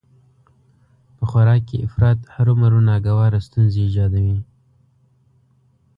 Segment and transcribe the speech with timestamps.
[1.17, 4.37] په خوراک کې افراط هرومرو ناګواره ستونزې ايجادوي